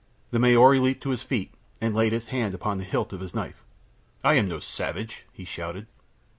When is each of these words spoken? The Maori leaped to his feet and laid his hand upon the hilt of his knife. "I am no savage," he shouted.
The 0.31 0.39
Maori 0.39 0.79
leaped 0.79 1.03
to 1.03 1.11
his 1.11 1.21
feet 1.21 1.51
and 1.79 1.93
laid 1.93 2.11
his 2.11 2.29
hand 2.29 2.55
upon 2.55 2.79
the 2.79 2.83
hilt 2.83 3.13
of 3.13 3.19
his 3.19 3.35
knife. 3.35 3.61
"I 4.23 4.33
am 4.33 4.47
no 4.47 4.57
savage," 4.57 5.25
he 5.31 5.45
shouted. 5.45 5.85